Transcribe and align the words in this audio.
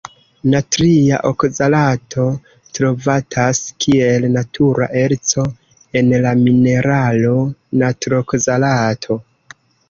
Natria 0.51 1.17
okzalato 1.31 2.23
trovatas 2.77 3.59
kiel 3.85 4.25
natura 4.37 4.87
erco 5.03 5.45
en 6.03 6.11
la 6.25 6.33
mineralo 6.41 7.37
natrokzalato. 7.85 9.21